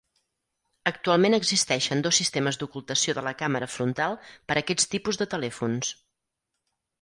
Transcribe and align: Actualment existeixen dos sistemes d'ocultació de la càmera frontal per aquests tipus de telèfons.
Actualment 0.91 1.37
existeixen 1.37 2.01
dos 2.07 2.19
sistemes 2.21 2.59
d'ocultació 2.61 3.15
de 3.19 3.25
la 3.27 3.35
càmera 3.43 3.69
frontal 3.75 4.17
per 4.49 4.57
aquests 4.63 4.89
tipus 4.95 5.21
de 5.23 5.29
telèfons. 5.35 5.93